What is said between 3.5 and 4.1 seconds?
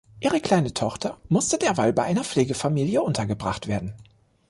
werden.